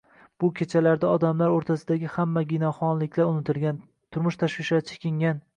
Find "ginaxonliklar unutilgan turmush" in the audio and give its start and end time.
2.53-4.41